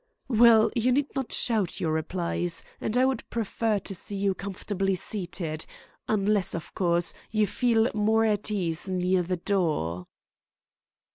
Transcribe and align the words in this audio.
"Well, 0.29 0.71
you 0.75 0.91
need 0.91 1.13
not 1.15 1.31
shout 1.31 1.79
your 1.79 1.91
replies, 1.93 2.63
and 2.81 2.97
I 2.97 3.05
would 3.05 3.23
prefer 3.29 3.77
to 3.77 3.93
see 3.93 4.15
you 4.15 4.33
comfortably 4.33 4.95
seated, 4.95 5.67
unless, 6.07 6.55
of 6.55 6.73
course, 6.73 7.13
you 7.29 7.45
feel 7.45 7.87
more 7.93 8.25
at 8.25 8.49
ease 8.49 8.89
near 8.89 9.21
the 9.21 9.37
door." 9.37 10.07